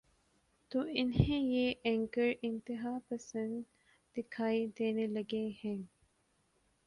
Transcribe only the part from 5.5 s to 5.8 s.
ہیں۔